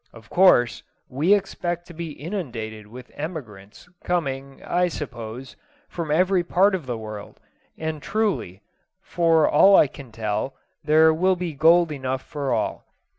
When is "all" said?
9.47-9.75, 12.51-12.87